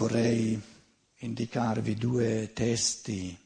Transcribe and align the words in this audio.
vorrei 0.00 0.58
indicarvi 1.18 1.94
due 1.94 2.54
testi 2.54 3.38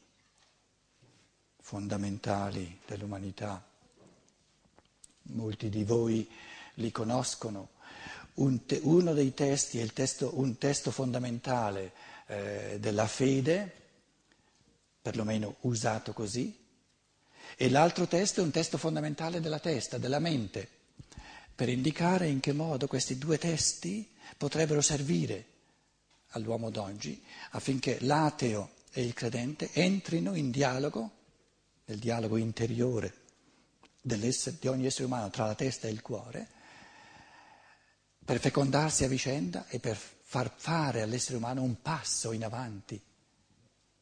fondamentali 1.59 2.79
dell'umanità. 2.87 3.61
Molti 5.23 5.67
di 5.67 5.83
voi 5.83 6.25
li 6.75 6.91
conoscono. 6.93 7.71
Un 8.35 8.65
te, 8.65 8.79
uno 8.83 9.11
dei 9.11 9.33
testi 9.33 9.79
è 9.79 9.87
testo, 9.87 10.39
un 10.39 10.57
testo 10.57 10.91
fondamentale 10.91 11.91
eh, 12.27 12.77
della 12.79 13.07
fede, 13.07 13.69
perlomeno 15.01 15.57
usato 15.61 16.13
così, 16.13 16.57
e 17.57 17.69
l'altro 17.69 18.07
testo 18.07 18.39
è 18.39 18.43
un 18.45 18.51
testo 18.51 18.77
fondamentale 18.77 19.41
della 19.41 19.59
testa, 19.59 19.97
della 19.97 20.19
mente, 20.19 20.65
per 21.53 21.67
indicare 21.67 22.29
in 22.29 22.39
che 22.39 22.53
modo 22.53 22.87
questi 22.87 23.17
due 23.17 23.37
testi 23.37 24.09
potrebbero 24.37 24.79
servire 24.79 25.53
all'uomo 26.35 26.69
d'oggi 26.69 27.21
affinché 27.51 27.97
l'ateo 28.01 28.71
e 28.91 29.03
il 29.03 29.13
credente 29.13 29.71
entrino 29.73 30.35
in 30.35 30.51
dialogo, 30.51 31.11
nel 31.85 31.99
dialogo 31.99 32.37
interiore 32.37 33.23
di 34.01 34.67
ogni 34.67 34.85
essere 34.85 35.05
umano 35.05 35.29
tra 35.31 35.47
la 35.47 35.55
testa 35.55 35.87
e 35.87 35.91
il 35.91 36.01
cuore, 36.01 36.47
per 38.23 38.39
fecondarsi 38.39 39.03
a 39.03 39.07
vicenda 39.07 39.67
e 39.67 39.79
per 39.79 39.97
far 39.97 40.53
fare 40.55 41.01
all'essere 41.01 41.37
umano 41.37 41.63
un 41.63 41.81
passo 41.81 42.31
in 42.31 42.43
avanti 42.43 43.01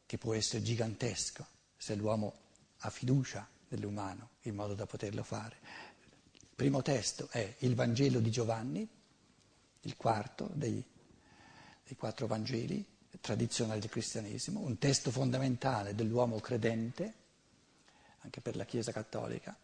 che 0.06 0.18
può 0.18 0.34
essere 0.34 0.62
gigantesco 0.62 1.46
se 1.78 1.96
l'uomo 1.96 2.34
ha 2.80 2.90
fiducia 2.90 3.48
nell'umano 3.70 4.30
in 4.42 4.56
modo 4.56 4.74
da 4.74 4.86
poterlo 4.86 5.24
fare. 5.24 5.58
Il 6.34 6.48
primo 6.56 6.82
testo 6.82 7.28
è 7.32 7.56
il 7.60 7.76
Vangelo 7.76 8.20
di 8.20 8.30
Giovanni, 8.30 8.88
il 9.82 9.98
quarto 9.98 10.50
dei, 10.54 10.84
dei 11.94 11.96
quattro 11.96 12.28
Vangeli 12.28 12.84
tradizionali 13.22 13.80
del 13.80 13.90
cristianesimo, 13.90 14.60
un 14.60 14.78
testo 14.80 15.12
fondamentale 15.12 15.94
dell'uomo 15.94 16.40
credente, 16.40 17.14
anche 18.22 18.42
per 18.42 18.56
la 18.56 18.66
Chiesa 18.66 18.92
cattolica. 18.92 19.56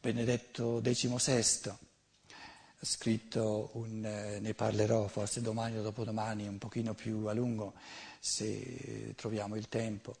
Benedetto 0.00 0.80
XVI 0.82 1.68
ha 1.68 2.84
scritto 2.84 3.70
un, 3.74 4.04
eh, 4.04 4.40
ne 4.40 4.54
parlerò 4.54 5.06
forse 5.06 5.40
domani 5.40 5.78
o 5.78 5.82
dopodomani 5.82 6.48
un 6.48 6.58
pochino 6.58 6.94
più 6.94 7.26
a 7.26 7.32
lungo 7.32 7.74
se 8.18 9.14
troviamo 9.14 9.54
il 9.54 9.68
tempo, 9.68 10.16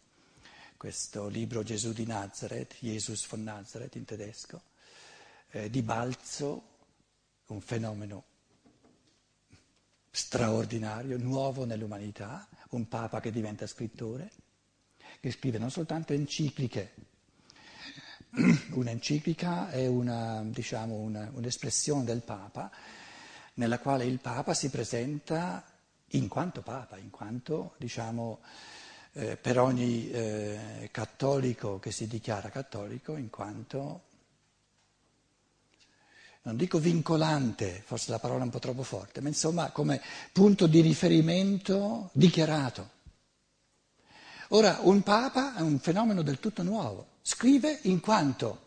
questo 0.76 1.26
libro 1.26 1.64
Gesù 1.64 1.92
di 1.92 2.06
Nazareth, 2.06 2.76
Jesus 2.78 3.26
von 3.26 3.42
Nazareth 3.42 3.96
in 3.96 4.04
tedesco, 4.04 4.62
eh, 5.50 5.68
di 5.68 5.82
Balzo, 5.82 6.62
un 7.46 7.60
fenomeno 7.60 8.30
straordinario, 10.12 11.16
nuovo 11.16 11.64
nell'umanità, 11.64 12.46
un 12.70 12.86
papa 12.86 13.20
che 13.20 13.32
diventa 13.32 13.66
scrittore, 13.66 14.30
che 15.20 15.30
scrive 15.30 15.58
non 15.58 15.70
soltanto 15.70 16.12
encicliche, 16.12 16.92
un'enciclica 18.72 19.70
è 19.70 19.86
una, 19.86 20.42
diciamo, 20.44 20.94
una, 20.94 21.30
un'espressione 21.34 22.04
del 22.04 22.22
Papa 22.22 22.70
nella 23.54 23.78
quale 23.78 24.04
il 24.04 24.20
Papa 24.20 24.54
si 24.54 24.70
presenta 24.70 25.64
in 26.08 26.28
quanto 26.28 26.62
Papa, 26.62 26.96
in 26.96 27.10
quanto 27.10 27.74
diciamo, 27.76 28.40
eh, 29.12 29.36
per 29.36 29.58
ogni 29.58 30.10
eh, 30.10 30.88
cattolico 30.90 31.78
che 31.78 31.90
si 31.90 32.06
dichiara 32.06 32.48
cattolico, 32.48 33.16
in 33.16 33.28
quanto, 33.28 34.04
non 36.42 36.56
dico 36.56 36.78
vincolante, 36.78 37.82
forse 37.84 38.10
la 38.10 38.18
parola 38.18 38.40
è 38.40 38.44
un 38.44 38.50
po' 38.50 38.58
troppo 38.58 38.82
forte, 38.82 39.20
ma 39.20 39.28
insomma 39.28 39.70
come 39.70 40.00
punto 40.32 40.66
di 40.66 40.80
riferimento 40.80 42.10
dichiarato. 42.12 42.90
Ora, 44.48 44.80
un 44.82 45.02
Papa 45.02 45.54
è 45.54 45.60
un 45.60 45.78
fenomeno 45.78 46.22
del 46.22 46.38
tutto 46.38 46.62
nuovo. 46.62 47.06
Scrive 47.22 47.78
in 47.82 48.00
quanto 48.00 48.60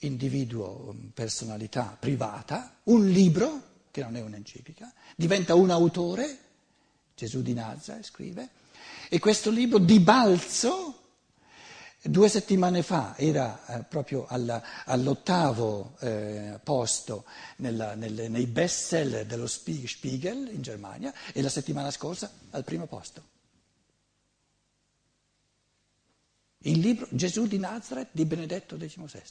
individuo, 0.00 0.94
personalità 1.14 1.96
privata, 1.98 2.78
un 2.84 3.08
libro, 3.08 3.62
che 3.90 4.02
non 4.02 4.16
è 4.16 4.20
un'enciclica, 4.20 4.92
diventa 5.14 5.54
un 5.54 5.70
autore, 5.70 6.38
Gesù 7.14 7.40
di 7.42 7.54
Nazareth 7.54 8.04
scrive, 8.04 8.48
e 9.08 9.18
questo 9.18 9.50
libro 9.50 9.78
di 9.78 10.00
balzo, 10.00 11.05
due 12.08 12.28
settimane 12.28 12.82
fa, 12.82 13.14
era 13.16 13.64
eh, 13.66 13.82
proprio 13.82 14.26
alla, 14.26 14.62
all'ottavo 14.84 15.96
eh, 16.00 16.58
posto 16.62 17.24
nella, 17.56 17.94
nelle, 17.94 18.28
nei 18.28 18.46
best 18.46 18.86
seller 18.86 19.26
dello 19.26 19.46
Spiegel 19.46 20.50
in 20.52 20.62
Germania 20.62 21.12
e 21.32 21.42
la 21.42 21.48
settimana 21.48 21.90
scorsa 21.90 22.30
al 22.50 22.64
primo 22.64 22.86
posto. 22.86 23.34
Il 26.58 26.80
libro 26.80 27.06
Gesù 27.10 27.46
di 27.46 27.58
Nazareth 27.58 28.08
di 28.10 28.24
Benedetto 28.24 28.76
XVI. 28.76 29.22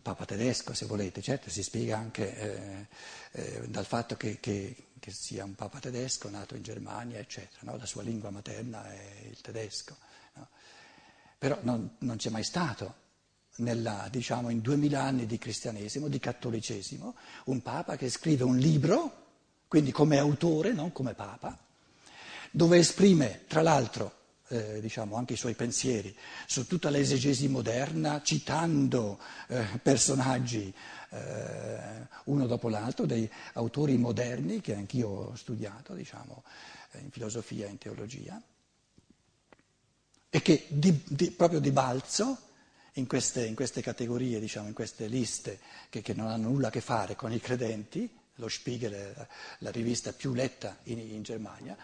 Papa 0.00 0.24
tedesco, 0.24 0.72
se 0.72 0.86
volete, 0.86 1.20
certo 1.20 1.50
si 1.50 1.62
spiega 1.62 1.98
anche 1.98 2.36
eh, 2.38 2.86
eh, 3.32 3.68
dal 3.68 3.84
fatto 3.84 4.16
che, 4.16 4.38
che, 4.38 4.86
che, 5.00 5.10
sia 5.10 5.44
un 5.44 5.54
Papa 5.54 5.80
tedesco 5.80 6.30
nato 6.30 6.54
in 6.54 6.62
Germania, 6.62 7.18
eccetera, 7.18 7.60
no? 7.62 7.76
la 7.76 7.86
sua 7.86 8.02
lingua 8.02 8.30
materna 8.30 8.88
è 8.90 9.26
il 9.28 9.40
tedesco. 9.40 9.96
Però 11.38 11.58
non, 11.62 11.96
non, 11.98 12.16
c'è 12.16 12.30
mai 12.30 12.44
stato, 12.44 12.94
nella, 13.56 14.08
diciamo, 14.10 14.50
in 14.50 14.60
duemila 14.60 15.02
anni 15.02 15.26
di 15.26 15.38
cristianesimo, 15.38 16.08
di 16.08 16.18
cattolicesimo, 16.18 17.14
un 17.44 17.62
Papa 17.62 17.96
che 17.96 18.08
scrive 18.08 18.44
un 18.44 18.56
libro, 18.56 19.24
quindi 19.68 19.92
come 19.92 20.18
autore, 20.18 20.72
non 20.72 20.92
come 20.92 21.14
Papa, 21.14 21.58
dove 22.50 22.78
esprime, 22.78 23.44
tra 23.46 23.62
l'altro, 23.62 24.14
eh, 24.48 24.80
diciamo, 24.80 25.16
anche 25.16 25.34
i 25.34 25.36
suoi 25.36 25.54
pensieri 25.54 26.16
su 26.46 26.66
tutta 26.66 26.88
l'esegesi 26.88 27.48
moderna, 27.48 28.22
citando 28.22 29.18
eh, 29.48 29.64
personaggi 29.82 30.72
eh, 31.10 32.06
uno 32.24 32.46
dopo 32.46 32.68
l'altro, 32.68 33.06
dei 33.06 33.30
autori 33.54 33.96
moderni 33.96 34.60
che 34.60 34.74
anch'io 34.74 35.08
ho 35.08 35.34
studiato, 35.34 35.94
diciamo, 35.94 36.44
in 37.02 37.10
filosofia 37.10 37.66
e 37.66 37.70
in 37.70 37.78
teologia, 37.78 38.40
e 40.36 40.42
che 40.42 40.66
di, 40.68 41.02
di, 41.06 41.30
proprio 41.30 41.60
di 41.60 41.70
balzo 41.70 42.36
in 42.94 43.06
queste, 43.06 43.46
in 43.46 43.54
queste 43.54 43.80
categorie, 43.80 44.38
diciamo, 44.38 44.68
in 44.68 44.74
queste 44.74 45.06
liste 45.06 45.58
che, 45.88 46.02
che, 46.02 46.12
non 46.12 46.26
hanno 46.26 46.50
nulla 46.50 46.68
a 46.68 46.70
che 46.70 46.82
fare 46.82 47.16
con 47.16 47.32
i 47.32 47.40
credenti, 47.40 48.06
lo 48.34 48.46
Spiegel 48.46 48.92
è 48.92 49.26
la, 49.60 49.70
rivista 49.70 50.12
più 50.12 50.34
letta 50.34 50.76
in, 50.84 50.98
in 50.98 51.22
Germania, 51.22 51.74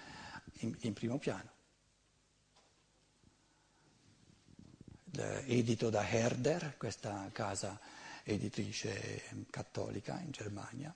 in, 0.59 0.77
in 0.81 0.93
primo 0.93 1.17
piano. 1.17 1.49
edito 5.47 5.89
da 5.89 6.07
Herder, 6.07 6.77
questa 6.77 7.31
casa 7.33 7.81
editrice 8.23 9.23
cattolica 9.49 10.21
in 10.21 10.31
Germania. 10.31 10.95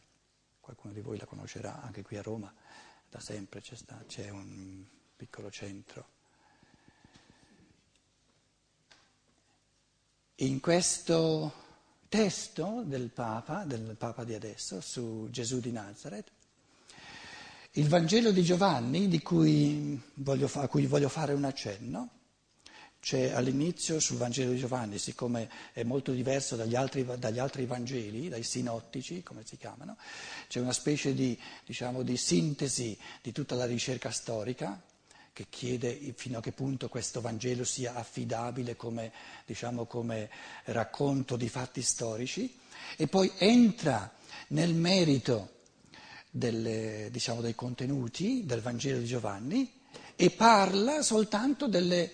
Qualcuno 0.61 0.93
di 0.93 1.01
voi 1.01 1.17
la 1.17 1.25
conoscerà, 1.25 1.81
anche 1.81 2.03
qui 2.03 2.19
a 2.19 2.23
Roma 2.23 2.53
da 3.09 3.19
sempre 3.19 3.63
c'è, 3.63 3.77
sta, 3.77 4.05
c'è 4.07 4.29
un 4.29 4.85
piccolo 5.17 5.51
centro. 5.51 6.16
In 10.41 10.61
questo 10.61 11.51
testo 12.11 12.83
del 12.85 13.09
Papa, 13.09 13.65
del 13.65 13.97
Papa 13.97 14.23
di 14.23 14.35
adesso, 14.35 14.83
su 14.83 15.29
Gesù 15.31 15.61
di 15.61 15.73
Nazareth, 15.73 16.31
il 17.73 17.89
Vangelo 17.89 18.31
di 18.33 18.43
Giovanni, 18.43 19.23
cui 19.23 19.99
voglio, 20.13 20.51
a 20.53 20.69
cui 20.69 20.85
voglio 20.85 21.09
fare 21.09 21.33
un 21.33 21.45
accenno, 21.45 22.11
c'è 23.01 23.31
all'inizio 23.31 23.99
sul 23.99 24.19
Vangelo 24.19 24.51
di 24.51 24.59
Giovanni, 24.59 24.99
siccome 24.99 25.49
è 25.73 25.85
molto 25.85 26.13
diverso 26.13 26.55
dagli 26.55 26.75
altri, 26.75 27.07
dagli 27.19 27.39
altri, 27.39 27.65
Vangeli, 27.65 28.29
dai 28.29 28.43
sinottici, 28.43 29.23
come 29.23 29.43
si 29.43 29.57
chiamano, 29.57 29.97
c'è 30.49 30.61
una 30.61 30.75
specie 30.75 31.15
di, 31.15 31.39
diciamo, 31.65 32.03
di 32.03 32.19
sintesi 32.19 32.99
di 33.23 33.33
tutta 33.33 33.55
la 33.55 33.65
ricerca 33.65 34.11
storica 34.11 34.79
che 35.37 35.49
chiede 35.51 36.15
fino 36.17 36.39
a 36.39 36.41
che 36.41 36.53
punto 36.53 36.89
questo 36.89 37.21
Vangelo 37.21 37.63
sia 37.63 37.93
affidabile 37.95 38.75
come, 38.75 39.13
diciamo, 39.45 39.85
come 39.85 40.31
racconto 40.65 41.37
di 41.37 41.51
fatti 41.51 41.83
storici 41.83 42.59
e 42.97 43.07
poi 43.07 43.31
entra 43.37 44.11
nel 44.49 44.73
merito 44.73 45.57
delle, 46.31 47.11
diciamo, 47.11 47.43
dei 47.43 47.55
contenuti 47.55 48.47
del 48.47 48.63
Vangelo 48.63 48.99
di 49.01 49.05
Giovanni 49.05 49.71
e 50.17 50.31
parla 50.31 51.03
soltanto 51.03 51.69
delle 51.69 52.11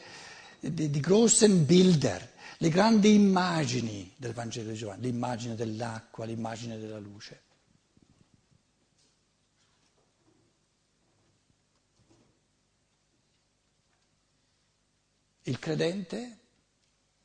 di, 0.59 0.91
di 0.91 0.99
großen 0.99 1.65
Bilder, 1.65 2.29
le 2.57 2.69
grandi 2.71 3.15
immagini 3.15 4.13
del 4.17 4.33
Vangelo 4.33 4.71
di 4.73 4.77
Giovanni, 4.77 5.03
l'immagine 5.03 5.55
dell'acqua, 5.55 6.25
l'immagine 6.25 6.77
della 6.77 6.99
luce. 6.99 7.41
Il 15.43 15.59
credente, 15.59 16.39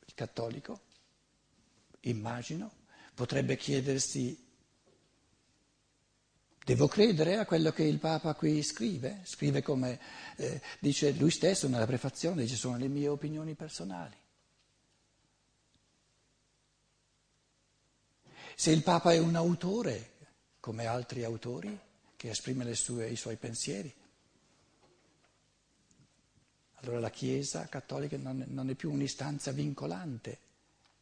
il 0.04 0.14
cattolico, 0.14 0.80
immagino, 2.00 2.72
potrebbe 3.14 3.56
chiedersi 3.56 4.46
Devo 6.68 6.86
credere 6.86 7.38
a 7.38 7.46
quello 7.46 7.72
che 7.72 7.82
il 7.82 7.98
Papa 7.98 8.34
qui 8.34 8.62
scrive, 8.62 9.22
scrive 9.24 9.62
come 9.62 9.98
eh, 10.36 10.60
dice 10.80 11.12
lui 11.12 11.30
stesso 11.30 11.66
nella 11.66 11.86
prefazione, 11.86 12.42
dice 12.42 12.56
sono 12.56 12.76
le 12.76 12.88
mie 12.88 13.08
opinioni 13.08 13.54
personali. 13.54 14.14
Se 18.54 18.70
il 18.70 18.82
Papa 18.82 19.14
è 19.14 19.18
un 19.18 19.34
autore, 19.34 20.10
come 20.60 20.84
altri 20.84 21.24
autori, 21.24 21.74
che 22.16 22.28
esprime 22.28 22.74
sue, 22.74 23.08
i 23.08 23.16
suoi 23.16 23.36
pensieri, 23.36 23.90
allora 26.80 27.00
la 27.00 27.10
Chiesa 27.10 27.66
cattolica 27.66 28.16
non, 28.16 28.44
non 28.48 28.70
è 28.70 28.74
più 28.74 28.92
un'istanza 28.92 29.50
vincolante, 29.52 30.38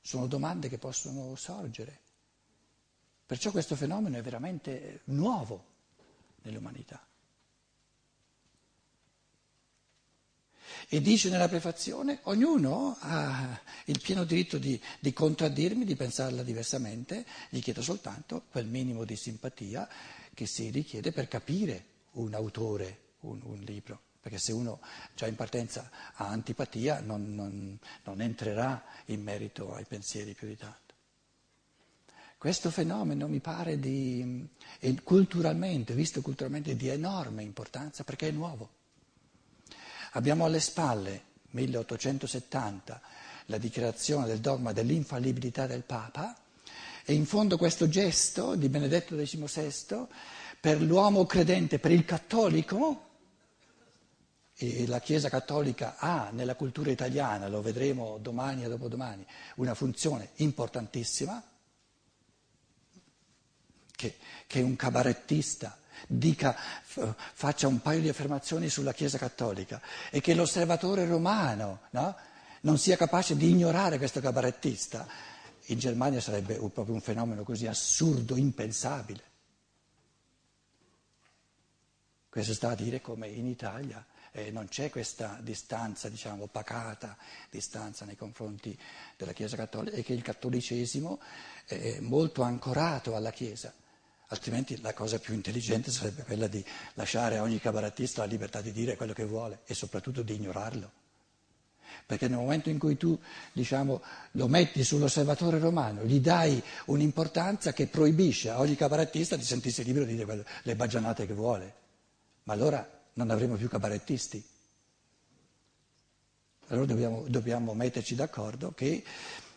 sono 0.00 0.26
domande 0.26 0.68
che 0.68 0.78
possono 0.78 1.34
sorgere. 1.36 2.00
Perciò 3.26 3.50
questo 3.50 3.76
fenomeno 3.76 4.16
è 4.16 4.22
veramente 4.22 5.00
nuovo 5.04 5.64
nell'umanità. 6.42 7.04
E 10.88 11.00
dice 11.00 11.28
nella 11.28 11.48
prefazione, 11.48 12.20
ognuno 12.24 12.96
ha 13.00 13.60
il 13.86 14.00
pieno 14.00 14.24
diritto 14.24 14.58
di, 14.58 14.80
di, 15.00 15.12
contraddirmi, 15.12 15.84
di 15.84 15.96
pensarla 15.96 16.42
diversamente, 16.42 17.24
gli 17.50 17.60
chiedo 17.60 17.82
soltanto 17.82 18.44
quel 18.50 18.66
minimo 18.66 19.04
di 19.04 19.16
simpatia 19.16 19.88
che 20.32 20.46
si 20.46 20.70
richiede 20.70 21.12
per 21.12 21.28
capire 21.28 21.84
un 22.12 22.34
autore, 22.34 23.14
un, 23.20 23.40
un 23.42 23.60
libro. 23.60 24.05
Perché 24.26 24.40
se 24.40 24.50
uno 24.50 24.80
già 25.14 25.28
in 25.28 25.36
partenza 25.36 25.88
ha 26.14 26.26
antipatia 26.26 26.98
non, 26.98 27.32
non, 27.32 27.78
non 28.02 28.20
entrerà 28.20 28.82
in 29.04 29.22
merito 29.22 29.72
ai 29.72 29.84
pensieri 29.84 30.34
più 30.34 30.48
di 30.48 30.56
tanto. 30.56 30.94
Questo 32.36 32.72
fenomeno 32.72 33.28
mi 33.28 33.38
pare 33.38 33.78
di, 33.78 34.44
culturalmente, 35.04 35.94
visto 35.94 36.22
culturalmente, 36.22 36.74
di 36.74 36.88
enorme 36.88 37.44
importanza 37.44 38.02
perché 38.02 38.26
è 38.26 38.32
nuovo. 38.32 38.68
Abbiamo 40.14 40.44
alle 40.44 40.58
spalle, 40.58 41.22
1870, 41.50 43.00
la 43.44 43.58
dichiarazione 43.58 44.26
del 44.26 44.40
dogma 44.40 44.72
dell'infallibilità 44.72 45.68
del 45.68 45.84
Papa 45.84 46.36
e 47.04 47.12
in 47.12 47.26
fondo 47.26 47.56
questo 47.56 47.88
gesto 47.88 48.56
di 48.56 48.68
Benedetto 48.68 49.14
XVI 49.14 50.04
per 50.58 50.82
l'uomo 50.82 51.26
credente, 51.26 51.78
per 51.78 51.92
il 51.92 52.04
cattolico, 52.04 53.02
e 54.58 54.86
la 54.86 55.00
Chiesa 55.00 55.28
cattolica 55.28 55.96
ha 55.98 56.30
nella 56.32 56.54
cultura 56.54 56.90
italiana, 56.90 57.46
lo 57.46 57.60
vedremo 57.60 58.16
domani 58.18 58.64
e 58.64 58.68
dopodomani, 58.68 59.26
una 59.56 59.74
funzione 59.74 60.30
importantissima 60.36 61.42
che, 63.94 64.16
che 64.46 64.60
un 64.62 64.74
cabarettista 64.74 65.76
dica, 66.06 66.56
faccia 66.56 67.68
un 67.68 67.82
paio 67.82 68.00
di 68.00 68.08
affermazioni 68.08 68.70
sulla 68.70 68.94
Chiesa 68.94 69.18
cattolica 69.18 69.80
e 70.10 70.22
che 70.22 70.32
l'osservatore 70.32 71.04
romano 71.04 71.80
no, 71.90 72.16
non 72.62 72.78
sia 72.78 72.96
capace 72.96 73.36
di 73.36 73.50
ignorare 73.50 73.98
questo 73.98 74.20
cabarettista, 74.20 75.06
in 75.66 75.78
Germania 75.78 76.20
sarebbe 76.20 76.54
proprio 76.54 76.94
un 76.94 77.02
fenomeno 77.02 77.42
così 77.42 77.66
assurdo, 77.66 78.36
impensabile. 78.36 79.22
Questo 82.30 82.54
sta 82.54 82.70
a 82.70 82.74
dire 82.74 83.02
come 83.02 83.28
in 83.28 83.46
Italia 83.46 84.04
eh, 84.36 84.50
non 84.50 84.68
c'è 84.68 84.90
questa 84.90 85.38
distanza, 85.40 86.10
diciamo, 86.10 86.46
pacata, 86.46 87.16
distanza 87.50 88.04
nei 88.04 88.16
confronti 88.16 88.78
della 89.16 89.32
Chiesa 89.32 89.56
cattolica 89.56 89.96
e 89.96 90.02
che 90.02 90.12
il 90.12 90.20
cattolicesimo 90.20 91.18
è 91.64 92.00
molto 92.00 92.42
ancorato 92.42 93.16
alla 93.16 93.30
Chiesa. 93.30 93.72
Altrimenti 94.28 94.78
la 94.82 94.92
cosa 94.92 95.18
più 95.18 95.32
intelligente 95.32 95.90
sarebbe 95.90 96.22
quella 96.24 96.48
di 96.48 96.62
lasciare 96.94 97.38
a 97.38 97.42
ogni 97.42 97.58
cabarettista 97.58 98.22
la 98.22 98.28
libertà 98.28 98.60
di 98.60 98.72
dire 98.72 98.96
quello 98.96 99.14
che 99.14 99.24
vuole 99.24 99.60
e 99.64 99.72
soprattutto 99.72 100.20
di 100.20 100.34
ignorarlo. 100.34 100.90
Perché 102.04 102.28
nel 102.28 102.36
momento 102.36 102.68
in 102.68 102.78
cui 102.78 102.98
tu 102.98 103.18
diciamo, 103.52 104.02
lo 104.32 104.48
metti 104.48 104.84
sull'osservatore 104.84 105.58
romano, 105.58 106.04
gli 106.04 106.20
dai 106.20 106.62
un'importanza 106.86 107.72
che 107.72 107.86
proibisce 107.86 108.50
a 108.50 108.58
ogni 108.58 108.76
cabarettista 108.76 109.36
di 109.36 109.44
sentirsi 109.44 109.82
libero 109.82 110.04
di 110.04 110.14
dire 110.14 110.44
le 110.62 110.76
baggianate 110.76 111.26
che 111.26 111.32
vuole. 111.32 111.74
Ma 112.42 112.52
allora 112.52 112.95
non 113.16 113.30
avremo 113.30 113.56
più 113.56 113.68
cabarettisti. 113.68 114.42
Allora 116.68 116.86
dobbiamo, 116.86 117.24
dobbiamo 117.28 117.74
metterci 117.74 118.14
d'accordo 118.14 118.72
che 118.72 119.04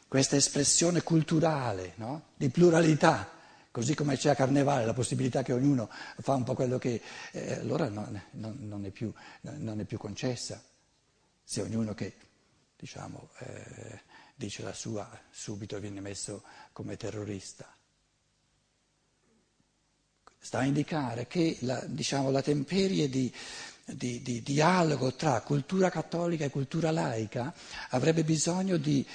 questa 0.07 0.35
espressione 0.35 1.01
culturale 1.01 1.93
no? 1.95 2.23
di 2.35 2.49
pluralità 2.49 3.37
Così 3.71 3.93
come 3.93 4.17
c'è 4.17 4.31
a 4.31 4.35
Carnevale 4.35 4.83
la 4.83 4.93
possibilità 4.93 5.43
che 5.43 5.53
ognuno 5.53 5.89
fa 6.17 6.33
un 6.33 6.43
po' 6.43 6.55
quello 6.55 6.79
che... 6.79 7.01
Eh, 7.31 7.53
allora 7.53 7.87
non, 7.87 8.19
non, 8.31 8.57
non, 8.61 8.83
è 8.83 8.89
più, 8.89 9.13
non, 9.41 9.79
è 9.79 9.83
più, 9.83 9.99
concessa. 9.99 10.61
Se 11.43 11.61
ognuno 11.61 11.93
che 11.93 12.15
diciamo, 12.75 13.29
eh, 13.37 14.01
dice 14.33 14.63
la 14.63 14.73
sua 14.73 15.07
subito 15.29 15.79
viene 15.79 16.01
messo 16.01 16.43
come 16.73 16.97
terrorista. 16.97 17.71
Sta 20.39 20.59
a 20.59 20.63
indicare 20.63 21.27
che 21.27 21.57
la, 21.61 21.83
diciamo, 21.85 22.31
la 22.31 22.41
temperie 22.41 23.09
di, 23.09 23.31
di, 23.85 24.21
di 24.21 24.41
dialogo 24.41 25.13
tra 25.13 25.41
cultura 25.41 25.89
cattolica 25.89 26.45
e 26.45 26.49
cultura 26.49 26.91
laica 26.91 27.53
avrebbe 27.89 28.23
bisogno 28.23 28.77
di 28.77 29.05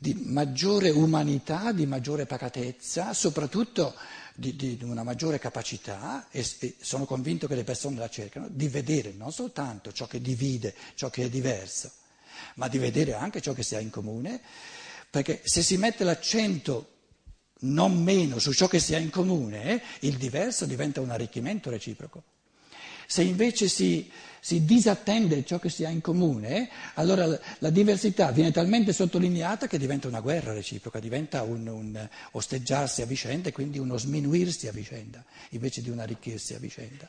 di 0.00 0.14
maggiore 0.14 0.90
umanità, 0.90 1.72
di 1.72 1.86
maggiore 1.86 2.26
pacatezza, 2.26 3.12
soprattutto 3.12 3.94
di, 4.34 4.56
di 4.56 4.78
una 4.82 5.04
maggiore 5.04 5.38
capacità, 5.38 6.26
e, 6.30 6.44
e, 6.58 6.74
sono 6.80 7.04
convinto 7.04 7.46
che 7.46 7.54
le 7.54 7.64
persone 7.64 7.98
la 7.98 8.08
cercano, 8.08 8.48
di 8.50 8.68
vedere 8.68 9.12
non 9.12 9.32
soltanto 9.32 9.92
ciò 9.92 10.06
che 10.06 10.20
divide, 10.20 10.74
ciò 10.94 11.10
che 11.10 11.24
è 11.24 11.28
diverso, 11.28 11.90
ma 12.56 12.68
di 12.68 12.78
vedere 12.78 13.14
anche 13.14 13.40
ciò 13.40 13.52
che 13.52 13.62
si 13.62 13.76
ha 13.76 13.80
in 13.80 13.90
comune, 13.90 14.40
perché 15.08 15.40
se 15.44 15.62
si 15.62 15.76
mette 15.76 16.02
l'accento 16.02 16.93
non 17.60 18.02
meno 18.02 18.38
su 18.38 18.52
ciò 18.52 18.66
che 18.66 18.78
si 18.78 18.94
ha 18.94 18.98
in 18.98 19.10
comune, 19.10 19.82
il 20.00 20.16
diverso 20.16 20.66
diventa 20.66 21.00
un 21.00 21.10
arricchimento 21.10 21.70
reciproco. 21.70 22.22
Se 23.06 23.22
invece 23.22 23.68
si, 23.68 24.10
si 24.40 24.64
disattende 24.64 25.44
ciò 25.44 25.58
che 25.58 25.68
si 25.68 25.84
ha 25.84 25.90
in 25.90 26.00
comune, 26.00 26.70
allora 26.94 27.26
la, 27.26 27.38
la, 27.58 27.70
diversità 27.70 28.30
viene 28.30 28.50
talmente 28.50 28.92
sottolineata 28.92 29.66
che 29.66 29.78
diventa 29.78 30.08
una 30.08 30.20
guerra 30.20 30.52
reciproca, 30.52 31.00
diventa 31.00 31.42
un, 31.42 31.66
un 31.66 32.08
osteggiarsi 32.32 33.02
a 33.02 33.06
vicenda 33.06 33.48
e 33.50 33.52
quindi 33.52 33.78
uno 33.78 33.98
sminuirsi 33.98 34.68
a 34.68 34.72
vicenda, 34.72 35.22
invece 35.50 35.82
di 35.82 35.90
un 35.90 35.98
arricchirsi 35.98 36.54
a 36.54 36.58
vicenda. 36.58 37.08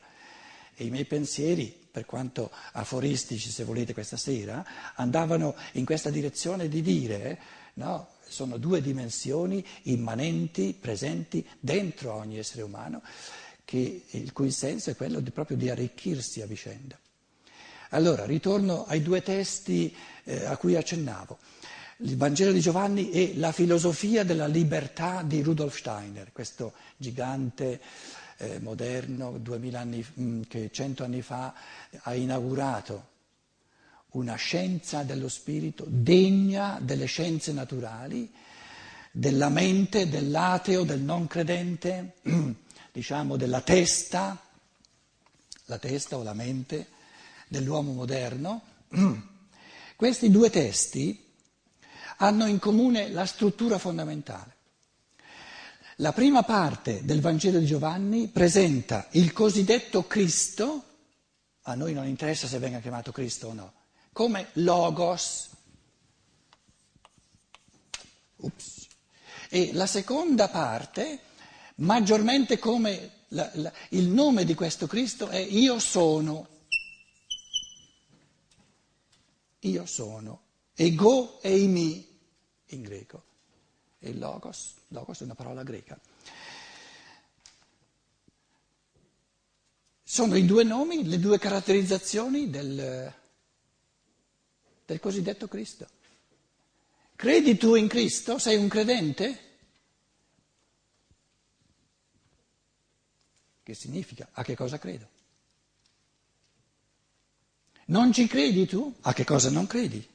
E 0.77 0.83
i 0.83 0.89
miei 0.89 1.05
pensieri, 1.05 1.73
per 1.89 2.05
quanto 2.05 2.51
aforistici 2.73 3.49
se 3.49 3.63
volete 3.63 3.93
questa 3.93 4.17
sera, 4.17 4.65
andavano 4.95 5.55
in 5.73 5.85
questa 5.85 6.09
direzione 6.09 6.67
di 6.67 6.81
dire, 6.81 7.39
no, 7.75 8.09
sono 8.27 8.57
due 8.57 8.81
dimensioni 8.81 9.65
immanenti, 9.83 10.75
presenti 10.79 11.45
dentro 11.59 12.13
ogni 12.13 12.37
essere 12.37 12.61
umano 12.63 13.01
che, 13.63 14.03
il 14.09 14.31
cui 14.31 14.51
senso 14.51 14.89
è 14.91 14.95
quello 14.95 15.19
di, 15.19 15.31
proprio 15.31 15.57
di 15.57 15.69
arricchirsi 15.69 16.41
a 16.41 16.45
vicenda. 16.45 16.97
Allora, 17.89 18.25
ritorno 18.25 18.85
ai 18.85 19.01
due 19.01 19.21
testi 19.21 19.95
eh, 20.23 20.45
a 20.45 20.57
cui 20.57 20.75
accennavo. 20.75 21.37
Il 21.99 22.17
Vangelo 22.17 22.51
di 22.51 22.59
Giovanni 22.59 23.11
e 23.11 23.33
la 23.37 23.53
filosofia 23.53 24.23
della 24.23 24.47
libertà 24.47 25.21
di 25.23 25.41
Rudolf 25.41 25.77
Steiner, 25.77 26.31
questo 26.33 26.73
gigante 26.97 27.79
eh, 28.37 28.59
moderno 28.59 29.39
anni, 29.73 30.05
mm, 30.19 30.41
che 30.47 30.69
cento 30.73 31.03
anni 31.05 31.21
fa 31.21 31.53
ha 32.01 32.13
inaugurato 32.13 33.13
una 34.15 34.35
scienza 34.35 35.03
dello 35.03 35.29
spirito 35.29 35.85
degna 35.87 36.79
delle 36.81 37.05
scienze 37.05 37.53
naturali, 37.53 38.31
della 39.11 39.49
mente, 39.49 40.09
dell'ateo, 40.09 40.83
del 40.83 41.01
non 41.01 41.27
credente. 41.27 42.15
diciamo, 42.95 43.35
della 43.35 43.59
testa, 43.59 44.41
la 45.65 45.77
testa 45.77 46.15
o 46.17 46.23
la 46.23 46.33
mente 46.33 46.87
dell'uomo 47.49 47.91
moderno, 47.91 48.61
questi 49.97 50.31
due 50.31 50.49
testi 50.49 51.21
hanno 52.17 52.45
in 52.45 52.57
comune 52.57 53.09
la 53.09 53.25
struttura 53.25 53.77
fondamentale. 53.77 54.53
La 55.97 56.13
prima 56.13 56.43
parte 56.43 57.03
del 57.03 57.19
Vangelo 57.19 57.59
di 57.59 57.65
Giovanni 57.65 58.29
presenta 58.29 59.07
il 59.11 59.33
cosiddetto 59.33 60.07
Cristo, 60.07 60.83
a 61.63 61.75
noi 61.75 61.91
non 61.91 62.07
interessa 62.07 62.47
se 62.47 62.59
venga 62.59 62.79
chiamato 62.79 63.11
Cristo 63.11 63.47
o 63.47 63.53
no, 63.53 63.73
come 64.15 64.47
logos. 64.53 65.49
Ups. 68.37 68.87
E 69.49 69.73
la 69.73 69.85
seconda 69.85 70.47
parte 70.47 71.19
maggiormente 71.75 72.57
come 72.57 73.23
la, 73.29 73.51
la, 73.55 73.73
il 73.89 74.07
nome 74.07 74.45
di 74.45 74.53
questo 74.53 74.87
Cristo 74.87 75.27
è 75.27 75.37
io 75.37 75.79
sono. 75.79 76.47
Io 79.59 79.85
sono. 79.85 80.43
Ego 80.75 81.41
e 81.41 81.57
imi 81.57 82.07
in 82.67 82.83
greco. 82.83 83.23
E 83.99 84.13
logos, 84.13 84.75
logos 84.89 85.19
è 85.19 85.23
una 85.23 85.35
parola 85.35 85.63
greca. 85.63 85.99
sono 90.07 90.37
i 90.37 90.45
due 90.45 90.63
nomi, 90.63 91.05
le 91.05 91.19
due 91.19 91.37
caratterizzazioni 91.37 92.49
del, 92.49 93.13
del 94.85 94.99
cosiddetto 94.99 95.47
Cristo. 95.47 95.87
Credi 97.15 97.57
tu 97.57 97.75
in 97.75 97.87
Cristo? 97.87 98.37
Sei 98.37 98.57
un 98.57 98.67
credente? 98.67 99.39
Che 103.63 103.73
significa? 103.73 104.29
A 104.33 104.43
che 104.43 104.55
cosa 104.55 104.77
credo? 104.77 105.09
Non 107.87 108.11
ci 108.11 108.27
credi 108.27 108.65
tu? 108.65 108.93
A 109.01 109.13
che 109.13 109.23
cosa 109.23 109.49
non 109.49 109.65
credi? 109.65 110.07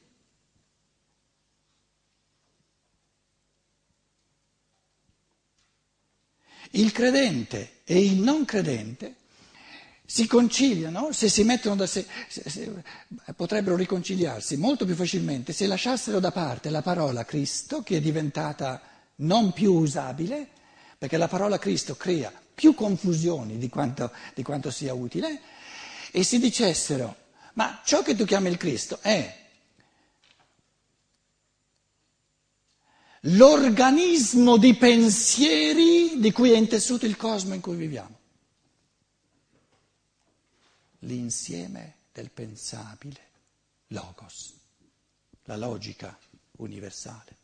Il 6.73 6.91
credente 6.93 7.81
e 7.83 7.99
il 7.99 8.19
non 8.19 8.45
credente 8.45 9.15
si 10.11 10.27
conciliano, 10.27 11.13
se 11.13 11.29
si 11.29 11.45
mettono 11.45 11.77
da 11.77 11.87
sé, 11.87 12.05
se, 12.27 12.43
se, 12.49 12.69
potrebbero 13.33 13.77
riconciliarsi 13.77 14.57
molto 14.57 14.83
più 14.83 14.93
facilmente 14.93 15.53
se 15.53 15.67
lasciassero 15.67 16.19
da 16.19 16.31
parte 16.31 16.69
la 16.69 16.81
parola 16.81 17.23
Cristo, 17.23 17.81
che 17.81 17.95
è 17.95 18.01
diventata 18.01 18.81
non 19.17 19.53
più 19.53 19.71
usabile, 19.71 20.49
perché 20.97 21.15
la 21.15 21.29
parola 21.29 21.57
Cristo 21.57 21.95
crea 21.95 22.29
più 22.53 22.75
confusioni 22.75 23.57
di 23.57 23.69
quanto, 23.69 24.11
di 24.33 24.43
quanto 24.43 24.69
sia 24.69 24.93
utile, 24.93 25.39
e 26.11 26.23
si 26.23 26.39
dicessero, 26.39 27.15
ma 27.53 27.79
ciò 27.85 28.01
che 28.01 28.13
tu 28.13 28.25
chiami 28.25 28.49
il 28.49 28.57
Cristo 28.57 28.99
è 28.99 29.37
l'organismo 33.21 34.57
di 34.57 34.73
pensieri 34.73 36.19
di 36.19 36.33
cui 36.33 36.51
è 36.51 36.57
intessuto 36.57 37.05
il 37.05 37.15
cosmo 37.15 37.53
in 37.53 37.61
cui 37.61 37.77
viviamo. 37.77 38.19
L'insieme 41.05 41.95
del 42.11 42.29
pensabile, 42.31 43.19
logos, 43.87 44.53
la 45.45 45.55
logica 45.57 46.17
universale. 46.57 47.37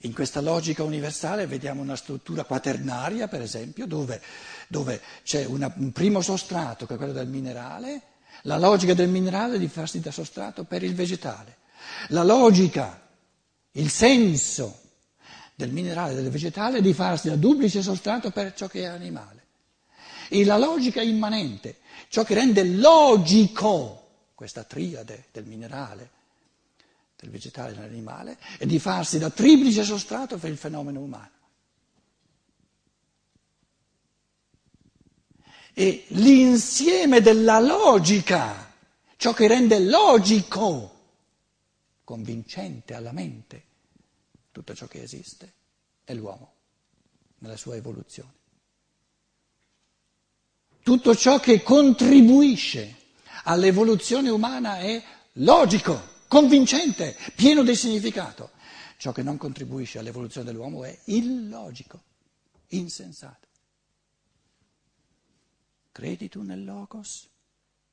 In 0.00 0.12
questa 0.12 0.40
logica 0.40 0.82
universale 0.82 1.46
vediamo 1.46 1.80
una 1.80 1.96
struttura 1.96 2.44
quaternaria, 2.44 3.28
per 3.28 3.40
esempio, 3.40 3.86
dove, 3.86 4.20
dove 4.68 5.00
c'è 5.24 5.46
una, 5.46 5.72
un 5.76 5.90
primo 5.90 6.20
sostrato, 6.20 6.86
che 6.86 6.94
è 6.94 6.96
quello 6.96 7.12
del 7.12 7.28
minerale, 7.28 8.02
la 8.42 8.58
logica 8.58 8.92
del 8.92 9.08
minerale 9.08 9.58
di 9.58 9.68
farsi 9.68 10.00
da 10.00 10.10
sostrato 10.10 10.64
per 10.64 10.82
il 10.82 10.94
vegetale. 10.94 11.56
La 12.08 12.22
logica, 12.22 13.08
il 13.72 13.90
senso 13.90 14.82
del 15.54 15.72
minerale 15.72 16.12
e 16.12 16.16
del 16.16 16.30
vegetale 16.30 16.82
di 16.82 16.92
farsi 16.92 17.28
da 17.28 17.36
duplice 17.36 17.80
sostrato 17.80 18.30
per 18.30 18.52
ciò 18.54 18.66
che 18.68 18.82
è 18.82 18.84
animale. 18.84 19.45
E 20.28 20.44
la 20.44 20.56
logica 20.56 21.02
immanente, 21.02 21.78
ciò 22.08 22.24
che 22.24 22.34
rende 22.34 22.64
logico 22.64 24.04
questa 24.34 24.64
triade 24.64 25.26
del 25.32 25.44
minerale, 25.44 26.10
del 27.16 27.30
vegetale 27.30 27.72
e 27.72 27.74
dell'animale, 27.74 28.38
è 28.58 28.66
di 28.66 28.78
farsi 28.78 29.18
da 29.18 29.30
triplice 29.30 29.84
sostrato 29.84 30.38
per 30.38 30.50
il 30.50 30.56
fenomeno 30.56 31.00
umano. 31.00 31.30
E 35.72 36.04
l'insieme 36.08 37.20
della 37.20 37.60
logica, 37.60 38.72
ciò 39.16 39.32
che 39.32 39.46
rende 39.46 39.78
logico 39.80 40.94
convincente 42.02 42.94
alla 42.94 43.12
mente 43.12 43.64
tutto 44.56 44.74
ciò 44.74 44.86
che 44.86 45.02
esiste 45.02 45.52
è 46.04 46.14
l'uomo 46.14 46.54
nella 47.40 47.58
sua 47.58 47.76
evoluzione. 47.76 48.32
Tutto 50.86 51.16
ciò 51.16 51.40
che 51.40 51.64
contribuisce 51.64 52.94
all'evoluzione 53.42 54.28
umana 54.28 54.78
è 54.78 55.02
logico, 55.32 56.00
convincente, 56.28 57.16
pieno 57.34 57.64
di 57.64 57.74
significato. 57.74 58.52
Ciò 58.96 59.10
che 59.10 59.24
non 59.24 59.36
contribuisce 59.36 59.98
all'evoluzione 59.98 60.46
dell'uomo 60.46 60.84
è 60.84 60.96
illogico, 61.06 62.04
insensato. 62.68 63.48
Credi 65.90 66.28
tu 66.28 66.42
nel 66.42 66.64
logos? 66.64 67.28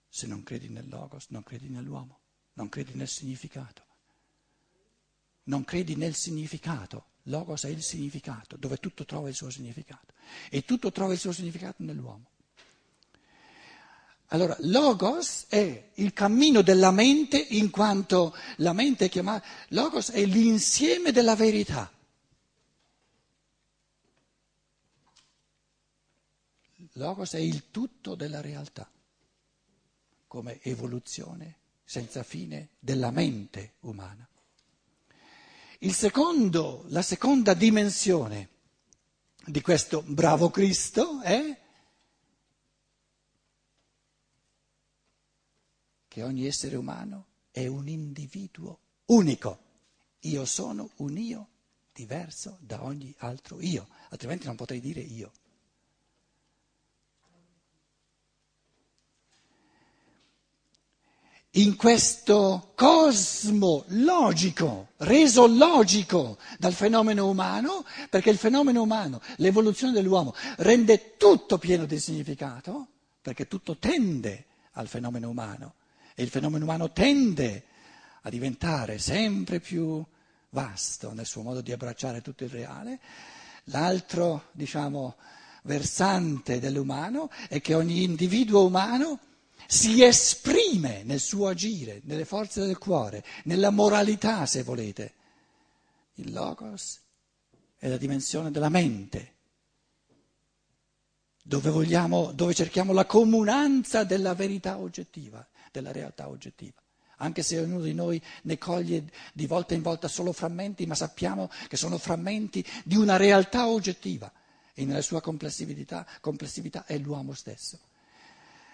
Se 0.07 0.27
non 0.27 0.43
credi 0.43 0.69
nel 0.69 0.87
logos, 0.87 1.25
non 1.29 1.41
credi 1.41 1.69
nell'uomo, 1.69 2.19
non 2.53 2.69
credi 2.69 2.91
nel 2.93 3.07
significato 3.07 3.85
non 5.45 5.63
credi 5.63 5.95
nel 5.95 6.15
significato. 6.15 7.05
Logos 7.23 7.63
è 7.63 7.69
il 7.69 7.81
significato, 7.81 8.57
dove 8.57 8.77
tutto 8.77 9.05
trova 9.05 9.29
il 9.29 9.35
suo 9.35 9.49
significato. 9.49 10.13
E 10.49 10.63
tutto 10.63 10.91
trova 10.91 11.13
il 11.13 11.19
suo 11.19 11.31
significato 11.31 11.83
nell'uomo. 11.83 12.31
Allora, 14.33 14.57
logos 14.61 15.45
è 15.47 15.91
il 15.93 16.11
cammino 16.11 16.63
della 16.63 16.89
mente 16.89 17.37
in 17.37 17.69
quanto 17.69 18.35
la 18.57 18.73
mente 18.73 19.05
è 19.05 19.09
chiamata... 19.09 19.45
Logos 19.69 20.09
è 20.09 20.25
l'insieme 20.25 21.11
della 21.11 21.35
verità. 21.35 21.91
Logos 26.93 27.33
è 27.33 27.37
il 27.37 27.69
tutto 27.69 28.15
della 28.15 28.41
realtà, 28.41 28.89
come 30.25 30.59
evoluzione 30.63 31.57
senza 31.83 32.23
fine 32.23 32.69
della 32.79 33.11
mente 33.11 33.75
umana. 33.81 34.27
Secondo, 35.79 36.85
la 36.87 37.03
seconda 37.03 37.53
dimensione 37.53 38.49
di 39.45 39.61
questo 39.61 40.01
bravo 40.01 40.49
Cristo 40.49 41.21
è 41.21 41.61
che 46.13 46.21
ogni 46.21 46.45
essere 46.45 46.75
umano 46.75 47.25
è 47.49 47.65
un 47.65 47.87
individuo 47.87 48.77
unico. 49.05 49.57
Io 50.19 50.45
sono 50.45 50.91
un 50.97 51.17
io 51.17 51.47
diverso 51.91 52.57
da 52.59 52.83
ogni 52.83 53.11
altro 53.17 53.59
io, 53.59 53.87
altrimenti 54.09 54.45
non 54.45 54.55
potrei 54.55 54.79
dire 54.79 54.99
io. 54.99 55.31
in 61.55 61.75
questo 61.75 62.71
cosmo 62.73 63.83
logico, 63.89 64.89
reso 64.97 65.45
logico 65.45 66.39
dal 66.57 66.73
fenomeno 66.73 67.29
umano, 67.29 67.85
perché 68.09 68.31
il 68.31 68.39
fenomeno 68.39 68.81
umano, 68.81 69.21
l'evoluzione 69.37 69.93
dell'uomo, 69.93 70.33
rende 70.57 71.15
tutto 71.15 71.59
pieno 71.59 71.85
di 71.85 71.99
significato, 71.99 72.87
perché 73.21 73.47
tutto 73.47 73.77
tende 73.77 74.45
al 74.71 74.87
fenomeno 74.87 75.29
umano 75.29 75.75
e 76.15 76.23
il 76.23 76.29
fenomeno 76.29 76.65
umano 76.65 76.91
tende 76.91 77.63
a 78.21 78.29
diventare 78.29 78.97
sempre 78.97 79.59
più 79.59 80.03
vasto 80.49 81.13
nel 81.13 81.25
suo 81.25 81.41
modo 81.41 81.61
di 81.61 81.71
abbracciare 81.71 82.21
tutto 82.21 82.43
il 82.43 82.49
reale. 82.49 82.99
L'altro, 83.65 84.49
diciamo, 84.51 85.15
versante 85.63 86.59
dell'umano 86.59 87.29
è 87.49 87.61
che 87.61 87.73
ogni 87.73 88.03
individuo 88.03 88.65
umano 88.65 89.19
si 89.67 90.03
esprime 90.03 91.03
nel 91.03 91.19
suo 91.19 91.47
agire, 91.47 92.01
nelle 92.03 92.25
forze 92.25 92.65
del 92.65 92.77
cuore, 92.77 93.23
nella 93.45 93.69
moralità, 93.69 94.45
se 94.45 94.63
volete. 94.63 95.13
Il 96.15 96.31
logos 96.31 96.99
è 97.77 97.87
la 97.87 97.97
dimensione 97.97 98.51
della 98.51 98.69
mente, 98.69 99.31
dove, 101.41 101.69
vogliamo, 101.69 102.31
dove 102.31 102.53
cerchiamo 102.53 102.93
la 102.93 103.05
comunanza 103.05 104.03
della 104.03 104.33
verità 104.33 104.77
oggettiva, 104.77 105.45
della 105.73 105.91
realtà 105.91 106.29
oggettiva. 106.29 106.81
Anche 107.17 107.41
se 107.41 107.59
ognuno 107.59 107.83
di 107.83 107.93
noi 107.93 108.21
ne 108.43 108.57
coglie 108.57 109.11
di 109.33 109.47
volta 109.47 109.73
in 109.73 109.81
volta 109.81 110.07
solo 110.07 110.31
frammenti, 110.31 110.85
ma 110.85 110.95
sappiamo 110.95 111.49
che 111.67 111.77
sono 111.77 111.97
frammenti 111.97 112.65
di 112.85 112.95
una 112.95 113.17
realtà 113.17 113.67
oggettiva 113.67 114.31
e 114.73 114.85
nella 114.85 115.01
sua 115.01 115.21
complessività, 115.21 116.05
complessività 116.21 116.85
è 116.85 116.97
l'uomo 116.97 117.33
stesso. 117.33 117.79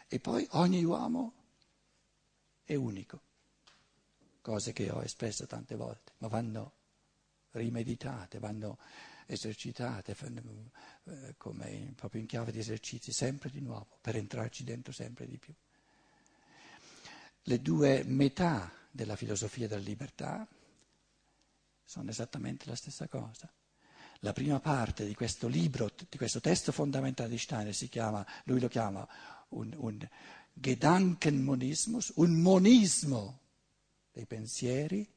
E 0.08 0.20
poi 0.20 0.46
ogni 0.51 0.84
uomo 0.84 1.34
è 2.63 2.75
unico, 2.75 3.22
cose 4.41 4.74
che 4.74 4.89
ho 4.89 5.01
espresso 5.03 5.46
tante 5.46 5.75
volte, 5.75 6.13
ma 6.18 6.27
vanno 6.27 6.74
rimeditate, 7.51 8.39
vanno 8.39 8.77
esercitate 9.25 10.15
eh, 11.03 11.36
come 11.38 11.94
proprio 11.96 12.22
in 12.22 12.27
chiave 12.27 12.51
di 12.51 12.60
esercizi 12.60 13.12
sempre 13.12 13.50
di 13.51 13.62
nuovo, 13.62 14.00
per 14.01 14.15
entrarci 14.15 14.63
dentro 14.63 14.91
sempre 14.91 15.27
di 15.27 15.38
più. 15.38 15.53
Le 17.50 17.63
due 17.63 18.03
metà 18.03 18.72
della 18.91 19.15
filosofia 19.15 19.68
della 19.68 19.82
libertà 19.82 20.48
sono 21.84 22.12
esattamente 22.12 22.68
la 22.68 22.75
stessa 22.75 23.08
cosa. 23.08 23.51
La 24.20 24.34
prima 24.34 24.60
parte 24.60 25.03
di 25.03 25.15
questo 25.15 25.48
libro, 25.48 25.89
di 26.08 26.18
questo 26.20 26.41
testo 26.41 26.72
fondamentale 26.72 27.29
di 27.29 27.39
Steiner 27.39 27.74
chiama, 27.74 28.24
lui 28.44 28.60
lo 28.60 28.68
chiama 28.68 29.08
un, 29.50 29.74
un 29.77 30.08
Gedankenmonismus, 30.53 32.12
un 32.18 32.39
monismo 32.39 33.39
dei 34.12 34.27
pensieri, 34.27 35.12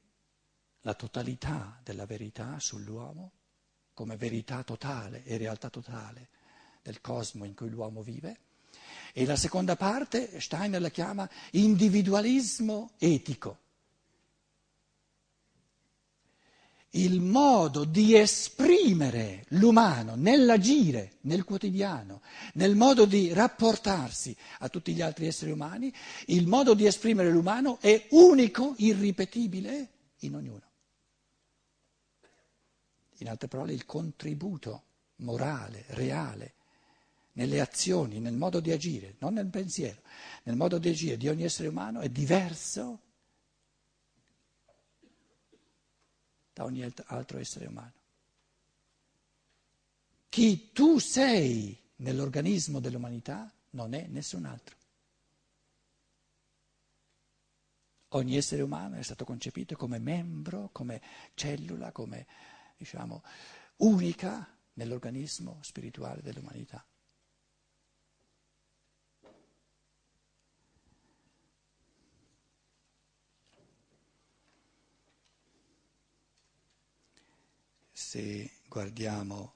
la 0.80 0.94
totalità 0.94 1.80
della 1.84 2.06
verità 2.06 2.58
sull'uomo 2.58 3.32
come 3.92 4.16
verità 4.16 4.62
totale 4.62 5.22
e 5.24 5.36
realtà 5.36 5.68
totale 5.68 6.30
del 6.80 7.02
cosmo 7.02 7.44
in 7.44 7.54
cui 7.54 7.68
l'uomo 7.68 8.00
vive. 8.00 8.38
E 9.12 9.26
la 9.26 9.36
seconda 9.36 9.76
parte 9.76 10.40
Steiner 10.40 10.80
la 10.80 10.88
chiama 10.88 11.28
individualismo 11.50 12.92
etico. 12.98 13.58
il 16.94 17.20
modo 17.20 17.84
di 17.84 18.16
esprimere 18.16 19.44
l'umano 19.50 20.14
nell'agire, 20.14 21.18
nel 21.22 21.44
quotidiano, 21.44 22.20
nel 22.54 22.74
modo 22.74 23.04
di 23.04 23.32
rapportarsi 23.32 24.36
a 24.58 24.68
tutti 24.68 24.92
gli 24.92 25.00
altri 25.00 25.26
esseri 25.26 25.50
umani, 25.50 25.92
il 26.26 26.46
modo 26.46 26.74
di 26.74 26.86
esprimere 26.86 27.30
l'umano 27.30 27.78
è 27.80 28.08
unico, 28.10 28.74
irripetibile 28.78 29.90
in 30.20 30.34
ognuno. 30.34 30.70
In 33.18 33.28
altre 33.28 33.48
parole, 33.48 33.72
il 33.72 33.86
contributo 33.86 34.82
morale, 35.16 35.84
reale, 35.90 36.54
nelle 37.32 37.60
azioni, 37.60 38.20
nel 38.20 38.34
modo 38.34 38.60
di 38.60 38.70
agire, 38.70 39.16
non 39.18 39.34
nel 39.34 39.48
pensiero, 39.48 40.02
nel 40.44 40.56
modo 40.56 40.78
di 40.78 40.88
agire 40.88 41.16
di 41.16 41.28
ogni 41.28 41.44
essere 41.44 41.68
umano 41.68 42.00
è 42.00 42.08
diverso 42.08 43.00
da 46.52 46.64
ogni 46.64 46.82
altro 46.82 47.38
essere 47.38 47.66
umano. 47.66 48.00
Chi 50.28 50.72
tu 50.72 50.98
sei 50.98 51.78
nell'organismo 51.96 52.80
dell'umanità 52.80 53.52
non 53.70 53.94
è 53.94 54.06
nessun 54.06 54.44
altro. 54.44 54.76
Ogni 58.14 58.36
essere 58.36 58.60
umano 58.60 58.96
è 58.96 59.02
stato 59.02 59.24
concepito 59.24 59.74
come 59.76 59.98
membro, 59.98 60.68
come 60.72 61.00
cellula, 61.34 61.92
come 61.92 62.26
diciamo, 62.76 63.22
unica 63.76 64.46
nell'organismo 64.74 65.58
spirituale 65.62 66.20
dell'umanità. 66.20 66.84
Se 78.12 78.58
guardiamo 78.68 79.54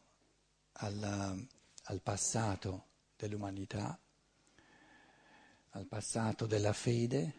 alla, 0.72 1.36
al 1.82 2.00
passato 2.00 2.86
dell'umanità, 3.14 4.00
al 5.72 5.84
passato 5.84 6.46
della 6.46 6.72
fede, 6.72 7.34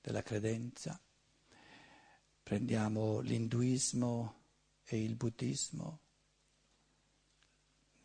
della 0.00 0.24
credenza, 0.24 1.00
prendiamo 2.42 3.20
l'induismo 3.20 4.40
e 4.82 5.04
il 5.04 5.14
buddismo. 5.14 6.00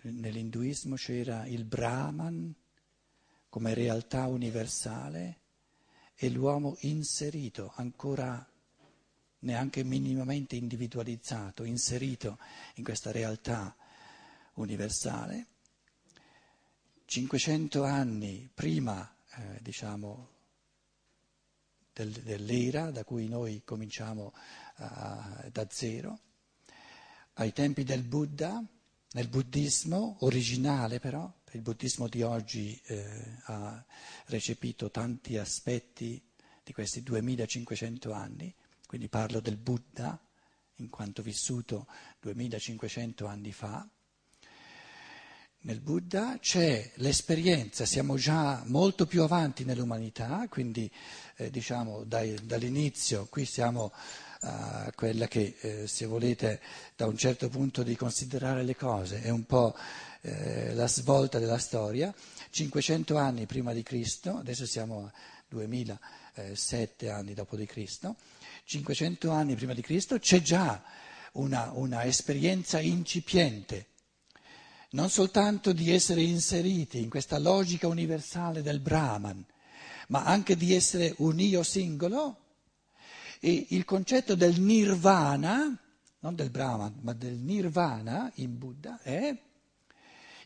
Nell'induismo 0.04 0.94
c'era 0.94 1.48
il 1.48 1.66
Brahman 1.66 2.54
come 3.50 3.74
realtà 3.74 4.28
universale 4.28 5.40
e 6.14 6.30
l'uomo 6.30 6.78
inserito 6.82 7.72
ancora 7.78 8.48
neanche 9.40 9.84
minimamente 9.84 10.56
individualizzato, 10.56 11.64
inserito 11.64 12.38
in 12.76 12.84
questa 12.84 13.12
realtà 13.12 13.76
universale. 14.56 15.48
500 17.06 17.84
anni 17.84 18.50
prima, 18.54 19.16
eh, 19.36 19.60
diciamo, 19.62 20.30
del, 21.94 22.12
dell'era 22.12 22.92
da 22.92 23.04
cui 23.04 23.28
noi 23.28 23.62
cominciamo 23.64 24.34
uh, 24.78 25.50
da 25.52 25.68
zero, 25.70 26.20
ai 27.34 27.54
tempi 27.54 27.84
del 27.84 28.04
Buddha, 28.04 28.62
nel 29.12 29.28
buddismo 29.30 30.18
originale 30.22 31.00
però, 31.00 31.32
il 31.52 31.62
buddismo 31.62 32.10
di 32.10 32.22
oggi 32.22 32.78
eh, 32.86 33.38
ha 33.44 33.82
recepito 34.26 34.92
tanti 34.92 35.38
aspetti 35.38 36.22
di 36.62 36.74
questi 36.74 37.02
2500 37.02 38.12
anni, 38.12 38.54
quindi 38.96 39.10
parlo 39.10 39.42
del 39.42 39.58
Buddha 39.58 40.18
in 40.76 40.90
quanto 40.90 41.22
vissuto 41.22 41.86
2500 42.22 43.26
anni 43.26 43.52
fa. 43.52 43.86
Nel 45.64 45.82
Buddha 45.82 46.38
c'è 46.40 46.94
l'esperienza, 46.96 47.84
siamo 47.84 48.16
già 48.16 48.64
molto 48.68 49.06
più 49.06 49.24
avanti 49.24 49.66
nell'umanità, 49.66 50.48
quindi 50.48 50.90
eh, 51.36 51.50
diciamo 51.50 52.06
dai, 52.06 52.40
dall'inizio 52.46 53.28
qui 53.30 53.44
siamo 53.44 53.92
a 54.40 54.90
quella 54.96 55.28
che, 55.28 55.58
eh, 55.60 55.88
se 55.88 56.06
volete, 56.06 56.62
da 56.96 57.06
un 57.06 57.18
certo 57.18 57.50
punto 57.50 57.84
di 57.84 57.98
considerare 57.98 58.64
le 58.64 58.78
cose, 58.78 59.22
è 59.22 59.30
un 59.30 59.44
po' 59.44 59.76
eh, 60.22 60.74
la 60.74 60.88
svolta 60.88 61.38
della 61.38 61.58
storia. 61.58 62.14
500 62.50 63.18
anni 63.18 63.46
prima 63.46 63.74
di 63.74 63.84
Cristo, 63.84 64.38
adesso 64.38 64.66
siamo 64.66 65.04
a 65.04 65.12
2007 65.50 66.25
anni 67.10 67.34
dopo 67.34 67.56
di 67.56 67.66
Cristo, 67.66 68.16
500 68.66 69.32
anni 69.32 69.56
prima 69.56 69.74
di 69.74 69.82
Cristo, 69.82 70.20
c'è 70.20 70.42
già 70.42 70.84
una, 71.34 71.72
una 71.74 72.04
esperienza 72.06 72.80
incipiente, 72.80 73.88
non 74.92 75.10
soltanto 75.10 75.74
di 75.74 75.92
essere 75.92 76.22
inseriti 76.22 77.02
in 77.02 77.10
questa 77.10 77.38
logica 77.38 77.88
universale 77.88 78.62
del 78.62 78.80
Brahman, 78.80 79.46
ma 80.08 80.24
anche 80.24 80.56
di 80.56 80.74
essere 80.74 81.14
un 81.18 81.40
io 81.40 81.64
singolo. 81.64 82.40
E 83.40 83.68
il 83.70 83.86
concetto 83.86 84.36
del 84.36 84.60
nirvana, 84.60 85.78
non 86.20 86.36
del 86.36 86.50
Brahman, 86.50 87.00
ma 87.02 87.14
del 87.14 87.36
nirvana 87.36 88.32
in 88.36 88.58
Buddha 88.58 89.00
è 89.02 89.38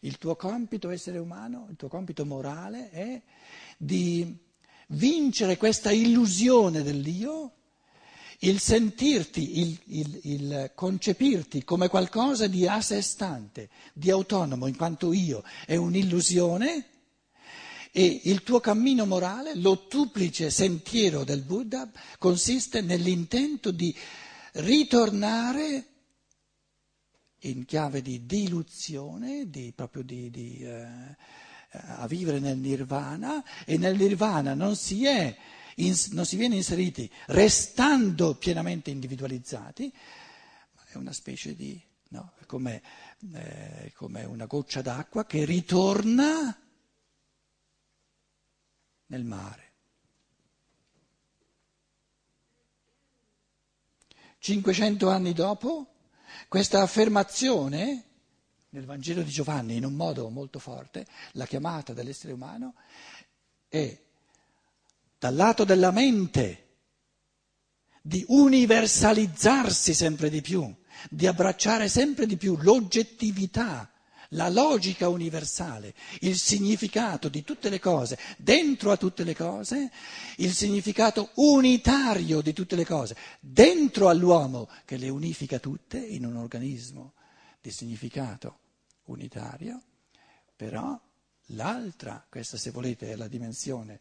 il 0.01 0.17
tuo 0.17 0.35
compito 0.35 0.89
essere 0.89 1.17
umano, 1.17 1.67
il 1.69 1.75
tuo 1.75 1.87
compito 1.87 2.25
morale 2.25 2.89
è 2.89 3.21
di 3.77 4.47
vincere 4.89 5.57
questa 5.57 5.91
illusione 5.91 6.83
dell'io 6.83 7.53
il 8.39 8.59
sentirti, 8.59 9.59
il, 9.59 9.79
il, 9.87 10.19
il, 10.23 10.71
concepirti 10.73 11.63
come 11.65 11.89
qualcosa 11.89 12.47
di 12.47 12.65
a 12.67 12.79
sé 12.79 13.01
stante, 13.01 13.69
di 13.93 14.09
autonomo, 14.09 14.67
in 14.67 14.77
quanto 14.77 15.11
io 15.11 15.43
è 15.65 15.75
un'illusione 15.75 16.85
e 17.91 18.21
il 18.25 18.43
tuo 18.43 18.59
cammino 18.59 19.05
morale, 19.05 19.55
l'ottuplice 19.55 20.49
sentiero 20.51 21.23
del 21.23 21.41
Buddha, 21.41 21.89
consiste 22.17 22.81
nell'intento 22.81 23.71
di 23.71 23.93
ritornare 24.53 25.85
in 27.39 27.65
chiave 27.65 28.01
di 28.01 28.25
diluzione, 28.25 29.49
di, 29.49 29.73
proprio 29.75 30.03
di, 30.03 30.29
di, 30.29 30.59
eh, 30.61 31.17
a 31.71 32.07
vivere 32.07 32.39
nel 32.39 32.57
nirvana 32.57 33.43
e 33.65 33.77
nel 33.77 33.95
nirvana 33.95 34.53
non 34.53 34.75
si 34.75 35.05
è 35.05 35.37
non 36.11 36.25
si 36.25 36.35
viene 36.35 36.55
inseriti 36.55 37.09
restando 37.27 38.35
pienamente 38.35 38.89
individualizzati, 38.89 39.93
è 40.87 40.97
una 40.97 41.13
specie 41.13 41.55
di, 41.55 41.81
no, 42.09 42.33
come, 42.47 42.81
eh, 43.33 43.93
come 43.95 44.25
una 44.25 44.45
goccia 44.45 44.81
d'acqua 44.81 45.25
che 45.25 45.45
ritorna 45.45 46.53
nel 49.05 49.23
mare. 49.23 49.67
500 54.39 55.09
anni 55.09 55.33
dopo, 55.33 55.95
questa 56.47 56.81
affermazione 56.81 58.08
nel 58.71 58.85
Vangelo 58.85 59.21
di 59.23 59.31
Giovanni, 59.31 59.75
in 59.75 59.85
un 59.85 59.93
modo 59.93 60.29
molto 60.29 60.59
forte, 60.59 61.07
la 61.33 61.45
chiamata 61.45 61.93
dell'essere 61.93 62.33
umano 62.33 62.75
è 63.67 63.99
dal 65.17 65.35
lato 65.35 65.63
della 65.63 65.91
mente, 65.91 66.65
di 68.01 68.23
universalizzarsi 68.27 69.93
sempre 69.93 70.29
di 70.29 70.41
più, 70.41 70.73
di 71.09 71.27
abbracciare 71.27 71.89
sempre 71.89 72.25
di 72.25 72.37
più 72.37 72.57
l'oggettività, 72.57 73.91
la 74.33 74.49
logica 74.49 75.09
universale, 75.09 75.95
il 76.21 76.37
significato 76.37 77.27
di 77.27 77.43
tutte 77.43 77.69
le 77.69 77.79
cose, 77.79 78.17
dentro 78.37 78.91
a 78.91 78.97
tutte 78.97 79.23
le 79.23 79.35
cose, 79.35 79.91
il 80.37 80.53
significato 80.53 81.31
unitario 81.35 82.41
di 82.41 82.53
tutte 82.53 82.75
le 82.75 82.85
cose, 82.85 83.15
dentro 83.39 84.09
all'uomo 84.09 84.69
che 84.85 84.97
le 84.97 85.09
unifica 85.09 85.57
tutte 85.57 85.97
in 85.97 86.25
un 86.25 86.35
organismo 86.35 87.13
di 87.69 87.75
significato 87.75 88.59
unitario, 89.05 89.81
però 90.55 90.99
l'altra, 91.47 92.25
questa 92.27 92.57
se 92.57 92.71
volete 92.71 93.11
è 93.11 93.15
la 93.15 93.27
dimensione 93.27 93.99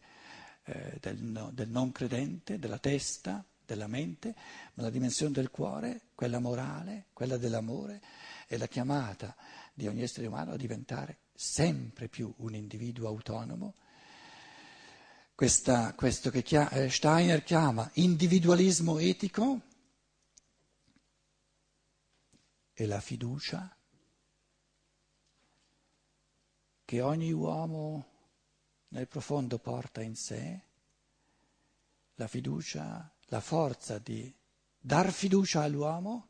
eh, 0.65 0.97
del, 0.99 1.21
no, 1.21 1.51
del 1.53 1.69
non 1.69 1.91
credente, 1.91 2.59
della 2.59 2.79
testa, 2.79 3.43
della 3.65 3.87
mente, 3.87 4.35
ma 4.73 4.83
la 4.83 4.89
dimensione 4.89 5.31
del 5.31 5.51
cuore, 5.51 6.01
quella 6.15 6.39
morale, 6.39 7.05
quella 7.13 7.37
dell'amore, 7.37 8.01
è 8.47 8.57
la 8.57 8.67
chiamata 8.67 9.35
di 9.73 9.87
ogni 9.87 10.01
essere 10.01 10.25
umano 10.25 10.53
a 10.53 10.57
diventare 10.57 11.19
sempre 11.33 12.07
più 12.07 12.33
un 12.37 12.55
individuo 12.55 13.07
autonomo. 13.07 13.75
Questa, 15.35 15.93
questo 15.93 16.31
che 16.31 16.43
eh, 16.71 16.89
Steiner 16.89 17.43
chiama 17.43 17.89
individualismo 17.93 18.97
etico 18.97 19.61
e 22.79 22.85
la 22.85 23.01
fiducia 23.01 23.75
che 26.85 27.01
ogni 27.01 27.33
uomo 27.33 28.05
nel 28.89 29.05
profondo 29.05 29.59
porta 29.59 30.01
in 30.01 30.15
sé, 30.15 30.61
la 32.15 32.27
fiducia, 32.27 33.13
la 33.25 33.41
forza 33.41 33.97
di 33.99 34.33
dar 34.79 35.11
fiducia 35.11 35.61
all'uomo, 35.61 36.27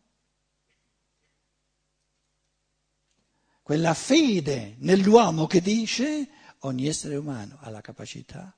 quella 3.61 3.93
fede 3.93 4.75
nell'uomo 4.79 5.45
che 5.45 5.61
dice 5.61 6.29
ogni 6.61 6.87
essere 6.87 7.15
umano 7.15 7.59
ha 7.59 7.69
la 7.69 7.81
capacità 7.81 8.57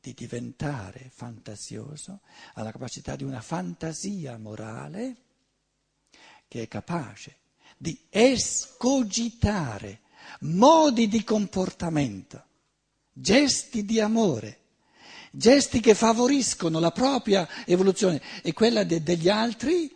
di 0.00 0.14
diventare 0.14 1.10
fantasioso, 1.12 2.20
ha 2.54 2.62
la 2.62 2.70
capacità 2.70 3.16
di 3.16 3.24
una 3.24 3.40
fantasia 3.40 4.38
morale 4.38 5.26
che 6.48 6.62
è 6.62 6.68
capace 6.68 7.36
di 7.76 7.98
escogitare 8.10 10.00
modi 10.40 11.06
di 11.08 11.22
comportamento, 11.22 12.44
gesti 13.12 13.84
di 13.84 14.00
amore, 14.00 14.58
gesti 15.30 15.80
che 15.80 15.94
favoriscono 15.94 16.80
la 16.80 16.90
propria 16.90 17.48
evoluzione 17.64 18.20
e 18.42 18.52
quella 18.52 18.82
de- 18.84 19.02
degli 19.02 19.28
altri, 19.28 19.94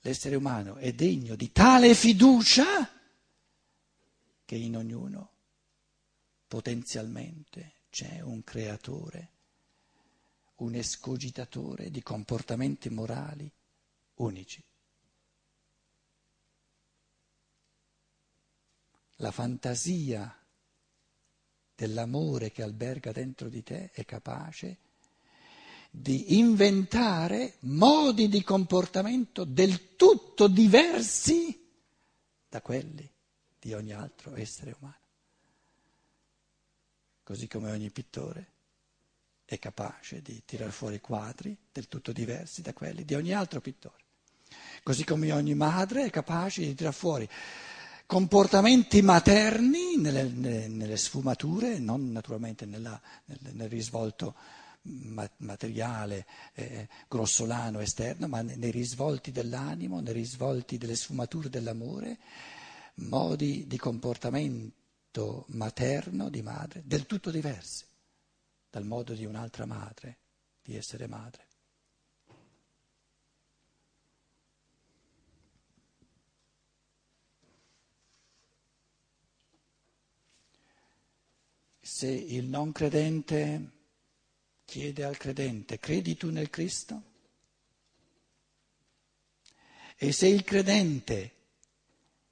l'essere 0.00 0.34
umano 0.34 0.76
è 0.76 0.92
degno 0.92 1.36
di 1.36 1.52
tale 1.52 1.94
fiducia 1.94 2.90
che 4.44 4.56
in 4.56 4.76
ognuno 4.76 5.28
potenzialmente 6.48 7.74
c'è 7.90 8.20
un 8.20 8.42
creatore, 8.42 9.28
un 10.56 10.74
escogitatore 10.74 11.90
di 11.90 12.02
comportamenti 12.02 12.88
morali 12.90 13.50
unici. 14.14 14.62
La 19.20 19.30
fantasia 19.30 20.34
dell'amore 21.74 22.50
che 22.50 22.62
alberga 22.62 23.12
dentro 23.12 23.48
di 23.48 23.62
te 23.62 23.90
è 23.92 24.04
capace 24.06 24.78
di 25.90 26.38
inventare 26.38 27.56
modi 27.60 28.28
di 28.28 28.42
comportamento 28.42 29.44
del 29.44 29.96
tutto 29.96 30.48
diversi 30.48 31.68
da 32.48 32.62
quelli 32.62 33.10
di 33.58 33.74
ogni 33.74 33.92
altro 33.92 34.36
essere 34.36 34.74
umano. 34.78 34.98
Così 37.22 37.46
come 37.46 37.70
ogni 37.70 37.90
pittore 37.90 38.52
è 39.44 39.58
capace 39.58 40.22
di 40.22 40.42
tirar 40.46 40.70
fuori 40.70 40.98
quadri 41.00 41.54
del 41.70 41.88
tutto 41.88 42.12
diversi 42.12 42.62
da 42.62 42.72
quelli 42.72 43.04
di 43.04 43.14
ogni 43.14 43.34
altro 43.34 43.60
pittore, 43.60 44.02
così 44.82 45.04
come 45.04 45.30
ogni 45.32 45.54
madre 45.54 46.04
è 46.04 46.10
capace 46.10 46.62
di 46.62 46.74
tirar 46.74 46.94
fuori 46.94 47.28
comportamenti 48.10 49.02
materni 49.02 49.96
nelle, 49.96 50.24
nelle, 50.24 50.96
sfumature, 50.96 51.78
non 51.78 52.10
naturalmente 52.10 52.66
nella, 52.66 53.00
nel, 53.26 53.38
nel, 53.52 53.68
risvolto 53.68 54.34
materiale, 55.36 56.26
eh, 56.54 56.88
grossolano, 57.06 57.78
esterno, 57.78 58.26
ma 58.26 58.42
nei 58.42 58.72
risvolti 58.72 59.30
dell'animo, 59.30 60.00
nei 60.00 60.12
risvolti 60.12 60.76
delle 60.76 60.96
sfumature 60.96 61.48
dell'amore, 61.48 62.18
modi 62.94 63.68
di 63.68 63.78
comportamento 63.78 65.44
materno 65.50 66.30
di 66.30 66.42
madre 66.42 66.82
del 66.84 67.06
tutto 67.06 67.30
diversi 67.30 67.84
dal 68.68 68.84
modo 68.84 69.14
di 69.14 69.24
un'altra 69.24 69.66
madre 69.66 70.18
di 70.60 70.74
essere 70.74 71.06
madre. 71.06 71.49
Se 81.92 82.06
il 82.06 82.44
non 82.46 82.70
credente 82.70 83.70
chiede 84.64 85.02
al 85.02 85.16
credente, 85.16 85.80
credi 85.80 86.16
tu 86.16 86.30
nel 86.30 86.48
Cristo? 86.48 87.02
E 89.96 90.12
se 90.12 90.28
il 90.28 90.44
credente 90.44 91.34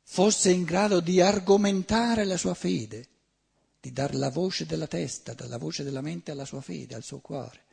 fosse 0.05 0.53
in 0.53 0.63
grado 0.63 1.01
di 1.01 1.21
argomentare 1.21 2.25
la 2.25 2.37
sua 2.37 2.55
fede, 2.55 3.09
di 3.81 3.93
dar 3.93 4.15
la 4.15 4.31
voce 4.31 4.65
della 4.65 4.87
testa, 4.87 5.35
dalla 5.35 5.59
voce 5.59 5.83
della 5.83 6.03
mente 6.03 6.31
alla 6.31 6.47
sua 6.47 6.61
fede, 6.61 6.95
al 6.95 7.03
suo 7.03 7.19
cuore, 7.19 7.65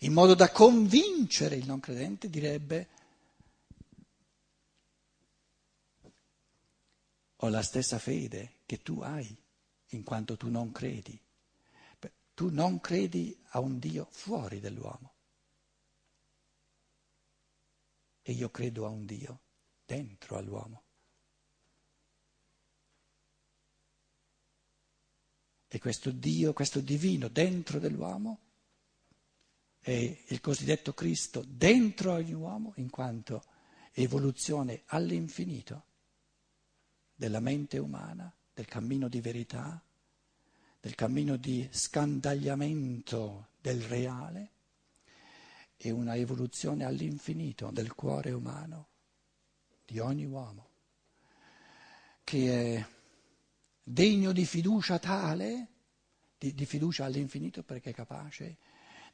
in 0.00 0.14
modo 0.14 0.34
da 0.34 0.50
convincere 0.50 1.56
il 1.56 1.66
non 1.66 1.78
credente, 1.78 2.30
direbbe 2.30 2.88
ho 7.36 7.48
la 7.48 7.62
stessa 7.62 7.98
fede 7.98 8.60
che 8.64 8.82
tu 8.82 9.00
hai, 9.02 9.36
in 9.90 10.02
quanto 10.02 10.38
tu 10.38 10.48
non 10.48 10.72
credi. 10.72 11.20
Tu 12.34 12.50
non 12.50 12.80
credi 12.80 13.36
a 13.50 13.60
un 13.60 13.78
Dio 13.78 14.08
fuori 14.10 14.60
dell'uomo. 14.60 15.14
E 18.22 18.32
io 18.32 18.50
credo 18.50 18.86
a 18.86 18.88
un 18.88 19.04
Dio 19.04 19.40
dentro 19.84 20.36
all'uomo. 20.36 20.82
E 25.68 25.78
questo 25.78 26.10
Dio, 26.10 26.52
questo 26.52 26.80
divino 26.80 27.28
dentro 27.28 27.78
dell'uomo 27.78 28.40
è 29.80 30.24
il 30.28 30.40
cosiddetto 30.40 30.94
Cristo 30.94 31.44
dentro 31.46 32.12
ogni 32.12 32.32
uomo 32.32 32.72
in 32.76 32.88
quanto 32.88 33.44
evoluzione 33.92 34.82
all'infinito 34.86 35.84
della 37.14 37.40
mente 37.40 37.78
umana, 37.78 38.34
del 38.52 38.66
cammino 38.66 39.08
di 39.08 39.20
verità, 39.20 39.84
del 40.84 40.94
cammino 40.96 41.38
di 41.38 41.66
scandagliamento 41.70 43.52
del 43.62 43.80
reale 43.84 44.50
e 45.78 45.90
una 45.90 46.14
evoluzione 46.14 46.84
all'infinito 46.84 47.70
del 47.70 47.94
cuore 47.94 48.32
umano, 48.32 48.88
di 49.86 49.98
ogni 49.98 50.26
uomo, 50.26 50.68
che 52.22 52.76
è 52.76 52.86
degno 53.82 54.32
di 54.32 54.44
fiducia 54.44 54.98
tale, 54.98 55.68
di, 56.36 56.52
di 56.52 56.66
fiducia 56.66 57.06
all'infinito 57.06 57.62
perché 57.62 57.88
è 57.88 57.94
capace 57.94 58.58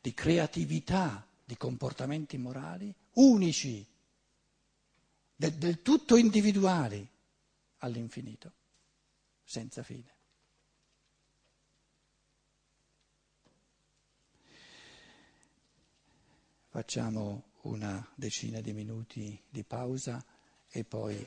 di 0.00 0.12
creatività, 0.12 1.24
di 1.44 1.56
comportamenti 1.56 2.36
morali 2.36 2.92
unici, 3.12 3.86
del, 5.36 5.54
del 5.54 5.82
tutto 5.82 6.16
individuali 6.16 7.08
all'infinito, 7.78 8.52
senza 9.44 9.84
fine. 9.84 10.18
Facciamo 16.72 17.46
una 17.62 18.08
decina 18.14 18.60
di 18.60 18.72
minuti 18.72 19.42
di 19.50 19.64
pausa 19.64 20.24
e 20.68 20.84
poi 20.84 21.26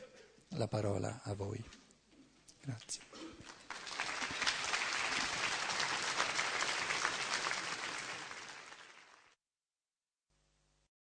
la 0.52 0.70
parola 0.70 1.22
a 1.22 1.34
voi. 1.34 1.62
Grazie. 2.62 3.13